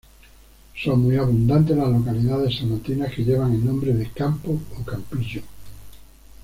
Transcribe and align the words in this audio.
Son 0.75 0.97
muy 0.99 1.15
abundantes 1.17 1.77
las 1.77 1.87
localidades 1.89 2.57
salmantinas 2.57 3.13
que 3.13 3.23
llevan 3.23 3.53
el 3.53 3.63
nombre 3.63 3.93
de 3.93 4.09
Campo 4.09 4.49
o 4.75 4.83
Campillo. 4.83 5.43